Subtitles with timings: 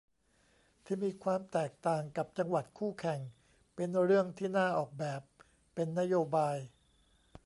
[0.85, 3.19] ที่มีความต่างกับจังหวัดคู่แข่ง
[3.75, 5.21] เป็นเรื่องที่น่าออกแบบ
[5.73, 6.57] เป็นนโยบาย